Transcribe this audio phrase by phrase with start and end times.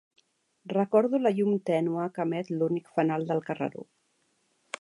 [0.71, 3.89] Recordo la llum tènue que emet l'únic fanal del carreró.